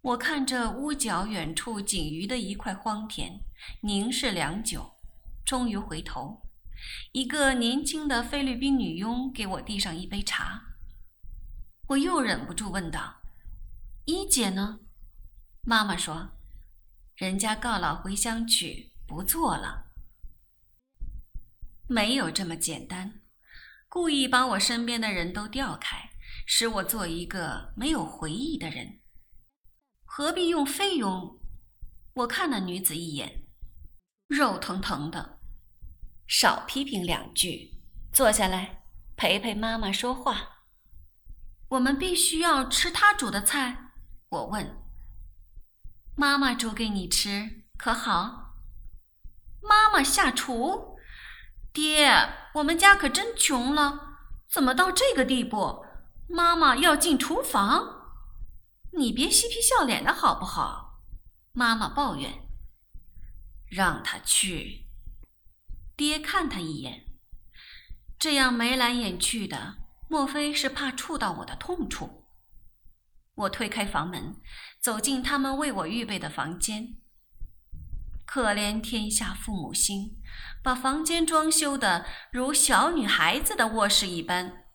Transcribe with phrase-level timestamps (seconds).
[0.00, 3.40] 我看着屋角远处仅余的一块荒田，
[3.80, 4.94] 凝视良久，
[5.44, 6.40] 终于回头。
[7.10, 10.62] 一个年轻的菲律宾女佣给我递上一杯茶，
[11.88, 13.16] 我又忍不住问道
[14.06, 14.78] ：“一姐呢？”
[15.66, 16.30] 妈妈说
[17.16, 19.86] ：“人家告老回乡去，不做了。”
[21.88, 23.20] 没有这么简单，
[23.88, 26.10] 故意把我身边的人都调开，
[26.46, 28.97] 使我做一个没有回忆的人。
[30.10, 31.38] 何必用费用？
[32.14, 33.44] 我看那女子一眼，
[34.26, 35.38] 肉疼疼的。
[36.26, 37.74] 少批评两句，
[38.10, 38.82] 坐下来
[39.16, 40.64] 陪陪妈妈说话。
[41.68, 43.92] 我们必须要吃她煮的菜。
[44.30, 44.82] 我问
[46.16, 48.56] ：“妈妈煮给你吃可好？”
[49.62, 50.96] 妈妈下厨？
[51.72, 52.10] 爹，
[52.54, 54.18] 我们家可真穷了，
[54.50, 55.84] 怎么到这个地步？
[56.28, 57.97] 妈妈要进厨房？
[58.92, 61.02] 你别嬉皮笑脸的好不好？
[61.52, 62.46] 妈妈抱怨。
[63.70, 64.86] 让她去。
[65.96, 67.06] 爹看他一眼，
[68.18, 72.28] 这样眉来眼去的，莫非是怕触到我的痛处？
[73.34, 74.36] 我推开房门，
[74.80, 76.96] 走进他们为我预备的房间。
[78.24, 80.20] 可怜天下父母心，
[80.62, 84.66] 把房间装修的如小女孩子的卧室一般。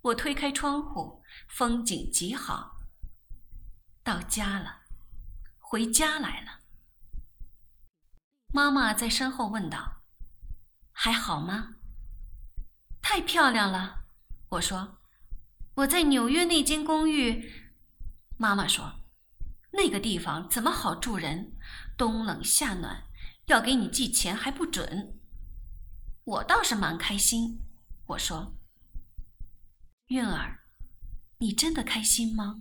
[0.00, 2.75] 我推开窗户，风景极好。
[4.06, 4.82] 到家了，
[5.58, 6.60] 回家来了。
[8.54, 10.04] 妈妈在身后问道。
[10.92, 11.74] 还好吗？
[13.02, 14.04] 太漂亮了，
[14.50, 14.98] 我说。
[15.74, 17.52] 我在纽约那间公寓，
[18.38, 19.00] 妈妈说，
[19.72, 21.56] 那个地方怎么好住人？
[21.98, 23.08] 冬冷夏暖，
[23.46, 25.18] 要给你寄钱还不准。
[26.22, 27.58] 我倒是蛮开心，
[28.06, 28.54] 我说。
[30.06, 30.60] 韵儿，
[31.38, 32.60] 你真的开心吗？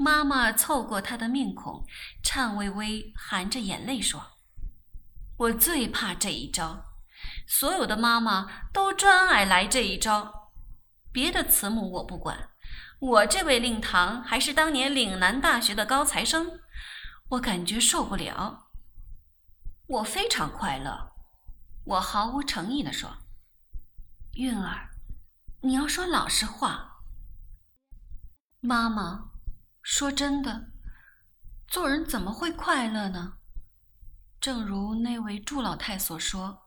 [0.00, 1.84] 妈妈凑过她的面孔，
[2.22, 4.38] 颤巍巍含着眼泪说
[5.36, 6.86] ：“我最怕这一招。”
[7.46, 10.52] 所有的妈妈都专爱来这一招，
[11.12, 12.48] 别的慈母我不管，
[12.98, 16.60] 我这位令堂还是当年岭南大学的高材生，
[17.28, 18.70] 我感觉受不了。
[19.86, 21.12] 我非常快乐，
[21.84, 23.18] 我毫无诚意地说
[24.36, 24.92] ：“韵儿，
[25.60, 27.02] 你要说老实话。”
[28.60, 29.29] 妈妈，
[29.92, 30.70] 说真的，
[31.66, 33.38] 做人怎么会快乐呢？
[34.40, 36.62] 正如那位祝老太所说。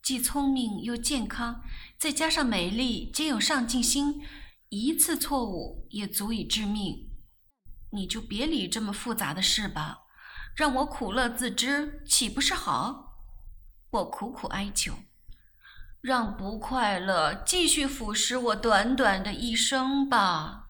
[0.00, 1.62] 既聪明又健康，
[1.98, 4.22] 再加上美丽兼有上进心，
[4.68, 7.10] 一次错误也足以致命。
[7.90, 10.02] 你就别理这么复杂的事吧，
[10.54, 13.16] 让我苦乐自知，岂不是好？
[13.90, 14.94] 我苦苦哀求，
[16.00, 20.63] 让不快乐继续腐蚀我短短的一生吧。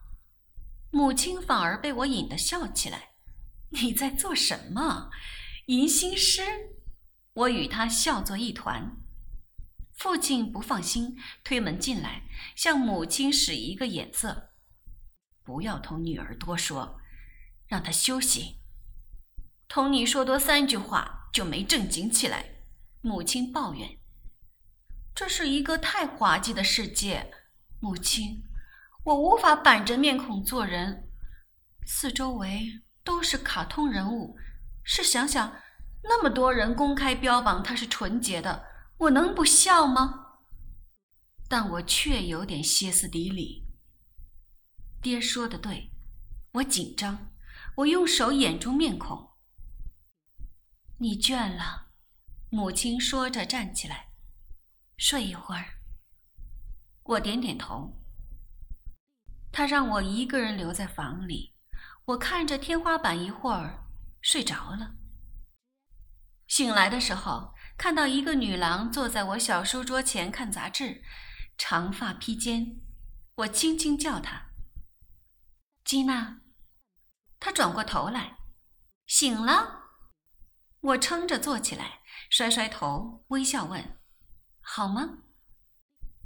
[0.95, 3.15] 母亲反而被我引得笑起来。
[3.71, 5.11] 你在做什么？
[5.65, 6.41] 吟新诗？
[7.33, 8.95] 我与他笑作一团。
[9.97, 12.21] 父亲不放心，推门进来，
[12.55, 14.51] 向母亲使一个眼色，
[15.43, 17.01] 不要同女儿多说，
[17.67, 18.61] 让她休息。
[19.67, 22.61] 同你说多三句话就没正经起来。
[23.01, 23.97] 母亲抱怨
[25.13, 27.33] ：“这是一个太滑稽的世界。”
[27.81, 28.44] 母亲，
[29.05, 31.07] 我无法板着面孔做人。
[31.85, 34.35] 四周围都是卡通人物，
[34.83, 35.61] 试想想，
[36.03, 38.65] 那么多人公开标榜他是纯洁的。
[38.97, 40.39] 我能不笑吗？
[41.47, 43.67] 但我却有点歇斯底里。
[45.03, 45.91] 爹说的对，
[46.53, 47.31] 我紧张，
[47.75, 49.29] 我用手掩住面孔。
[50.97, 51.89] 你倦了，
[52.49, 54.07] 母亲说着站起来，
[54.97, 55.65] 睡一会儿。
[57.03, 58.01] 我点点头。
[59.55, 61.55] 他让我一个人留在房里，
[62.03, 63.85] 我看着天花板一会儿，
[64.19, 64.95] 睡着了。
[66.45, 67.55] 醒来的时候。
[67.77, 71.03] 看到一个女郎坐在我小书桌前看杂志，
[71.57, 72.79] 长发披肩，
[73.35, 74.43] 我轻轻叫她
[75.83, 76.39] ：“吉娜。”
[77.37, 78.37] 她转过头来，
[79.05, 79.89] 醒了。
[80.79, 83.99] 我撑着坐起来，甩甩头，微笑问
[84.63, 85.17] ：“好吗？”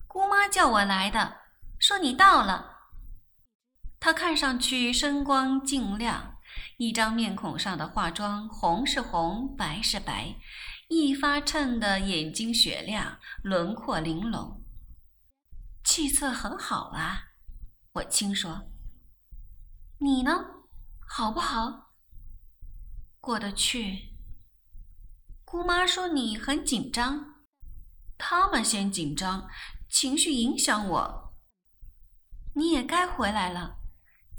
[0.07, 1.41] 姑妈叫我来的，
[1.79, 2.78] 说你到了。
[3.99, 6.37] 她看上去身光净亮，
[6.77, 10.35] 一张面孔上的化妆红是红，白是白。
[10.87, 14.63] 一发衬得眼睛雪亮，轮廓玲珑，
[15.83, 17.25] 气色很好啊。
[17.93, 18.71] 我轻说
[19.99, 20.45] ：“你呢，
[21.07, 21.91] 好不好？
[23.19, 24.15] 过得去。”
[25.45, 27.43] 姑妈说：“你很紧张，
[28.17, 29.47] 他们先紧张，
[29.89, 31.33] 情绪影响我。
[32.55, 33.78] 你也该回来了，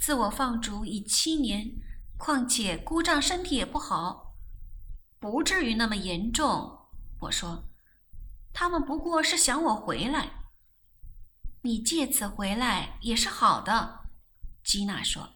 [0.00, 1.72] 自我放逐已七年，
[2.16, 4.34] 况且姑丈身体也不好，
[5.18, 6.88] 不至于那么严重。
[7.20, 7.68] 我说，
[8.54, 10.30] 他们不过是想我回来。
[11.62, 14.06] 你借此回来也是好的，
[14.64, 15.34] 吉娜说。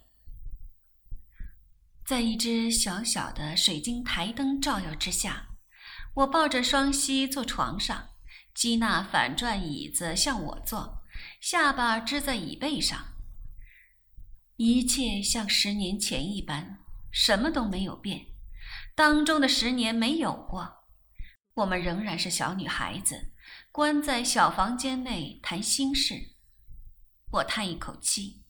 [2.07, 5.49] 在一只小小的水晶台灯照耀之下，
[6.15, 8.09] 我抱着双膝坐床上，
[8.55, 11.03] 吉娜反转椅子向我坐，
[11.41, 13.14] 下巴支在椅背上。
[14.57, 16.79] 一切像十年前一般，
[17.11, 18.27] 什么都没有变。
[18.95, 20.85] 当中的十年没有过，
[21.55, 23.33] 我们仍然是小女孩子，
[23.73, 26.37] 关在小房间内谈心事。
[27.33, 28.45] 我叹一口气：“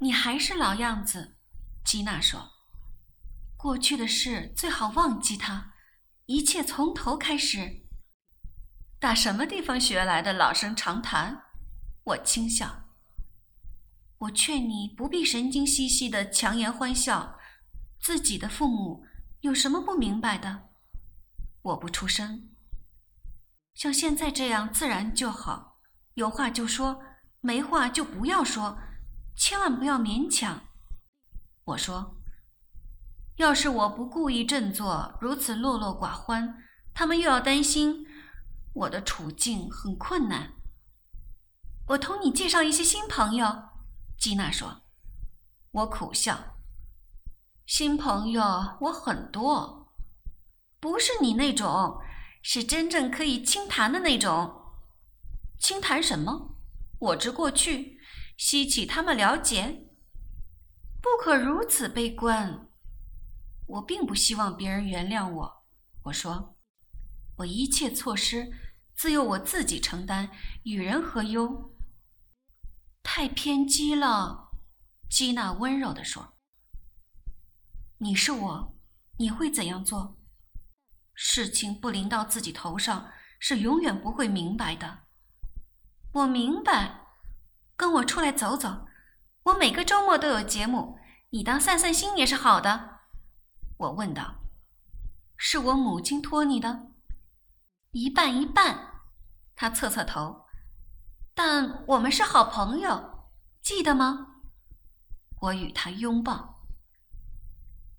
[0.00, 1.36] 你还是老样子。”
[1.84, 2.52] 吉娜说
[3.58, 5.74] ：“过去的事最好忘记它，
[6.24, 7.82] 一切从头开始。”
[8.98, 11.44] 打什么地方学来的老生常谈？
[12.04, 12.81] 我轻笑。
[14.22, 17.40] 我劝你不必神经兮兮的强颜欢笑，
[18.00, 19.04] 自己的父母
[19.40, 20.68] 有什么不明白的？
[21.62, 22.48] 我不出声，
[23.74, 25.80] 像现在这样自然就好，
[26.14, 27.02] 有话就说，
[27.40, 28.78] 没话就不要说，
[29.36, 30.68] 千万不要勉强。
[31.64, 32.16] 我说，
[33.38, 36.62] 要是我不故意振作，如此落落寡欢，
[36.94, 38.06] 他们又要担心
[38.72, 40.52] 我的处境很困难。
[41.88, 43.71] 我同你介绍一些新朋友。
[44.22, 44.82] 吉娜说
[45.72, 46.60] ：“我苦笑。
[47.66, 48.44] 新朋友
[48.82, 49.92] 我很多，
[50.78, 52.00] 不是你那种，
[52.40, 54.76] 是真正可以倾谈的那种。
[55.58, 56.54] 倾谈什么？
[57.00, 57.98] 我之过去，
[58.36, 59.88] 希冀他们了解。
[61.00, 62.68] 不可如此悲观。
[63.66, 65.64] 我并不希望别人原谅我。
[66.04, 66.54] 我说，
[67.38, 68.52] 我一切错失，
[68.94, 70.30] 自有我自己承担，
[70.62, 71.70] 与人何忧？”
[73.02, 74.50] 太偏激了，
[75.10, 76.34] 基娜温柔地说
[77.98, 78.74] ：“你是我，
[79.18, 80.18] 你会怎样做？
[81.14, 85.00] 事情不临到自己头上，是永远不会明白的。
[86.14, 87.06] 我明白，
[87.76, 88.86] 跟我出来走走，
[89.44, 90.98] 我每个周末都有节目，
[91.30, 93.00] 你当散散心也是好的。”
[93.78, 94.36] 我问道
[95.36, 96.92] ：“是我母亲托你的？”
[97.90, 99.02] 一半一半，
[99.54, 100.46] 他侧侧头。
[101.34, 103.28] 但我们是好朋友，
[103.62, 104.28] 记得吗？
[105.40, 106.66] 我与他拥抱。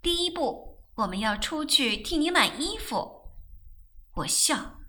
[0.00, 3.32] 第一步，我们要出去替你买衣服。
[4.16, 4.80] 我笑，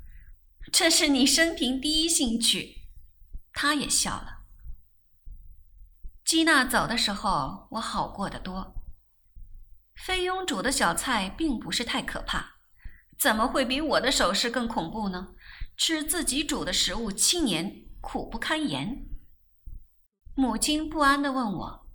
[0.72, 2.90] 这是你生平第一兴趣。
[3.52, 4.46] 他也笑了。
[6.24, 8.76] 基娜走的时候，我好过得多。
[9.96, 12.58] 菲佣煮的小菜并不是太可怕，
[13.18, 15.34] 怎么会比我的手势更恐怖呢？
[15.78, 17.85] 吃自己煮的食物七年。
[18.06, 19.07] 苦不堪言。
[20.36, 21.88] 母亲不安地问我：“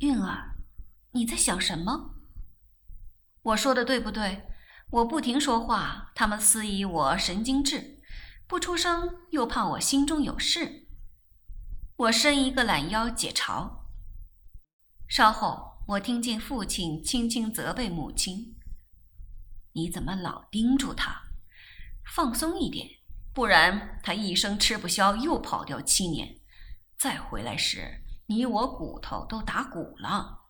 [0.00, 0.56] 韵儿，
[1.12, 2.14] 你在想什么？
[3.40, 4.46] 我说的对不对？
[4.90, 8.02] 我不停说话，他们私疑我神经质，
[8.46, 10.86] 不出声又怕我心中有事。
[11.96, 13.86] 我伸一个懒腰解嘲。
[15.08, 18.58] 稍后，我听见父亲轻轻责备母亲
[19.72, 21.22] ：‘你怎么老盯住他？
[22.14, 22.90] 放松一点。’”
[23.32, 26.40] 不然，他一生吃不消，又跑掉七年，
[26.96, 30.46] 再回来时，你我骨头都打鼓了。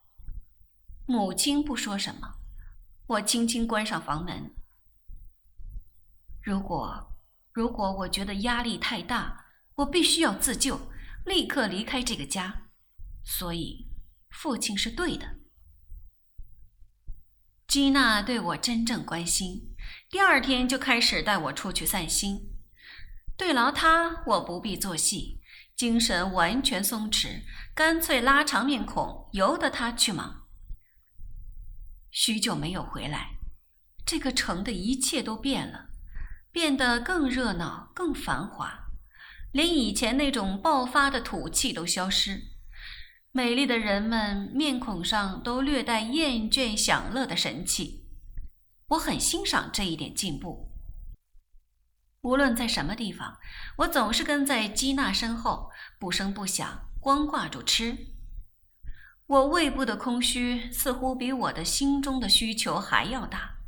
[1.06, 2.36] 母亲不说什么，
[3.06, 4.54] 我轻轻关上房门。
[6.42, 7.14] 如果，
[7.52, 10.80] 如果我觉得压力太大，我必须要自救，
[11.24, 12.70] 立刻离开这个家。
[13.22, 13.90] 所以，
[14.30, 15.36] 父亲是对的。
[17.66, 19.74] 基娜对我真正关心，
[20.08, 22.57] 第二天就开始带我出去散心。
[23.38, 25.40] 对牢他，我不必做戏，
[25.76, 30.48] 精神完全松弛，干脆拉长面孔，由得他去忙。
[32.10, 33.36] 许久没有回来，
[34.04, 35.90] 这个城的一切都变了，
[36.50, 38.88] 变得更热闹、更繁华，
[39.52, 42.42] 连以前那种爆发的土气都消失。
[43.30, 48.08] 美丽的人们面孔上都略带厌倦、享乐的神气，
[48.88, 50.67] 我很欣赏这一点进步。
[52.22, 53.38] 无论在什么地方，
[53.76, 57.96] 我总是跟在基娜身后，不声不响，光挂住吃。
[59.26, 63.58] 我胃部的空虚似乎比我的心中的需求还要大。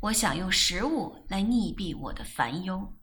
[0.00, 2.96] 我想用食物来溺毙我的烦忧。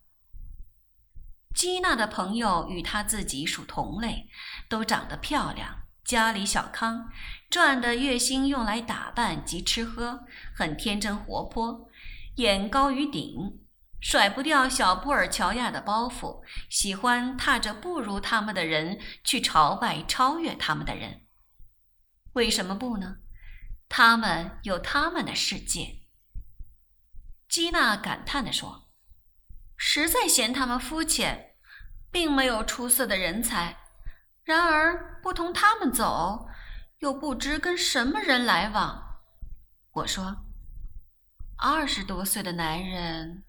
[1.54, 4.28] 基娜的朋友与她自己属同类，
[4.68, 7.10] 都长得漂亮，家里小康，
[7.50, 11.88] 赚的月薪用来打扮及吃喝，很天真活泼，
[12.36, 13.60] 眼高于顶。
[14.00, 21.26] 甩不掉小布尔乔亚的包袱，喜欢踏着不如他们的人去朝拜超越他们的人。
[22.34, 23.16] 为什么不呢？
[23.88, 26.02] 他们有他们的世界。
[27.48, 28.90] 基娜感叹地说
[29.76, 31.56] ：“实在嫌他们肤浅，
[32.12, 33.78] 并没有出色的人才。
[34.44, 36.48] 然而不同他们走，
[36.98, 39.22] 又不知跟什么人来往。”
[39.92, 40.44] 我说
[41.56, 43.44] ：“二十多岁的男人，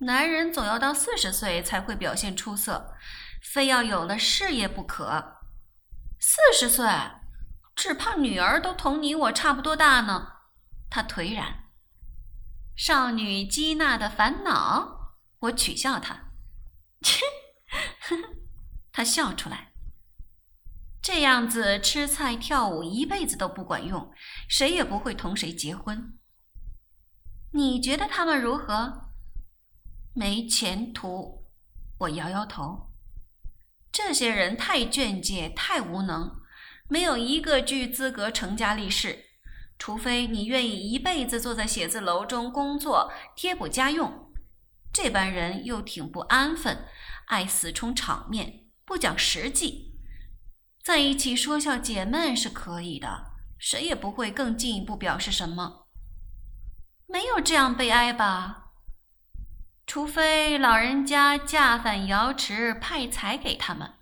[0.00, 2.94] 男人总要到四十岁才会表现出色，
[3.42, 5.38] 非要有了事业不可。
[6.18, 6.86] 四十岁。”
[7.76, 10.32] 只怕女儿都同你我差不多大呢。
[10.90, 11.70] 他颓然。
[12.76, 16.32] 少女基娜的烦恼，我取笑他。
[17.00, 17.24] 切，
[18.92, 19.72] 他笑出来。
[21.00, 24.12] 这样子吃菜跳舞一辈子都不管用，
[24.46, 26.18] 谁也不会同谁结婚。
[27.52, 29.09] 你觉得他们如何？
[30.14, 31.46] 没前途。
[31.98, 32.90] 我摇摇头。
[33.92, 36.40] 这些人太倦怠，太无能。
[36.88, 39.26] 没有一个具资格成家立室，
[39.78, 44.32] 除非你愿意一辈子坐在写字楼中工作贴补家用。
[44.92, 46.86] 这般人又挺不安分，
[47.26, 50.00] 爱死充场面，不讲实际。
[50.82, 55.86] 在一起说笑解闷是可以的，谁也不会更进一步表示什么。
[57.06, 58.69] 没有这样悲哀吧？
[59.90, 63.92] 除非老人家驾返瑶池派财给他们，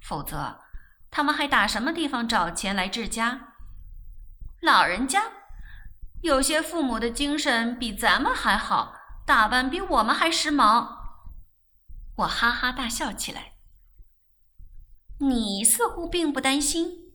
[0.00, 0.62] 否则。
[1.10, 3.52] 他们还打什么地方找钱来治家？
[4.62, 5.24] 老人家，
[6.22, 8.94] 有些父母的精神比咱们还好，
[9.26, 10.88] 打扮比我们还时髦。
[12.16, 13.52] 我哈哈大笑起来。
[15.20, 17.12] 你似乎并不担心。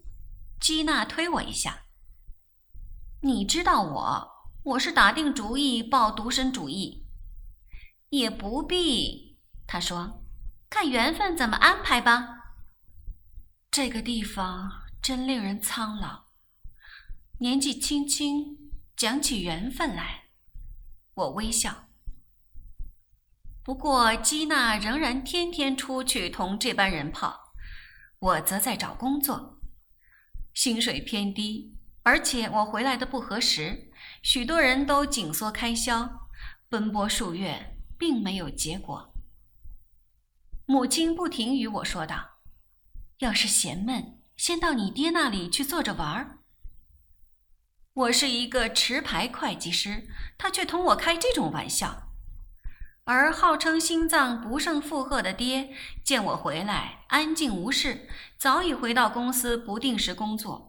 [0.61, 1.79] 基娜推我一下。
[3.23, 4.31] 你知道我，
[4.65, 7.08] 我是打定主意抱独身主义。
[8.09, 9.37] 也不必，
[9.67, 10.25] 他说，
[10.69, 12.55] 看缘分怎么安排吧。
[13.69, 16.25] 这个地方真令人苍老，
[17.39, 20.29] 年纪轻轻讲起缘分来，
[21.13, 21.87] 我微笑。
[23.63, 27.53] 不过基娜仍然天天出去同这班人泡，
[28.17, 29.59] 我则在找工作，
[30.55, 33.91] 薪水偏低，而且我回来的不合时，
[34.23, 36.27] 许多人都紧缩开销，
[36.67, 39.13] 奔波数月并没有结果。
[40.65, 42.37] 母亲不停与我说道。
[43.19, 46.39] 要是嫌闷，先到你爹那里去坐着玩儿。
[47.93, 52.07] 我是一个持牌会计师，他却同我开这种玩笑。
[53.03, 55.75] 而号称心脏不胜负荷的爹，
[56.05, 60.68] 见我回来安静无事，早已回到公司不定时工作。